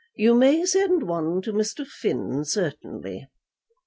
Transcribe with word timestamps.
"You 0.15 0.33
may 0.33 0.65
send 0.65 1.03
one 1.03 1.43
to 1.43 1.53
Mr. 1.53 1.85
Finn, 1.85 2.43
certainly." 2.43 3.27